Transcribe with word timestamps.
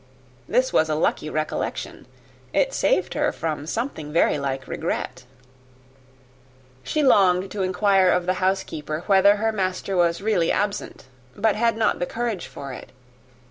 This 0.49 0.73
was 0.73 0.89
a 0.89 0.95
lucky 0.95 1.29
recollection 1.29 2.07
it 2.53 2.73
saved 2.73 3.13
her 3.13 3.31
from 3.31 3.67
something 3.67 4.11
like 4.11 4.67
regret. 4.67 5.25
She 6.81 7.03
longed 7.03 7.51
to 7.51 7.61
inquire 7.61 8.09
of 8.09 8.25
the 8.25 8.33
housekeeper 8.41 9.03
whether 9.05 9.35
her 9.35 9.51
master 9.51 9.95
were 9.95 10.11
really 10.19 10.51
absent, 10.51 11.05
but 11.35 11.55
had 11.55 11.77
not 11.77 11.99
courage 12.09 12.47
for 12.47 12.73
it. 12.73 12.91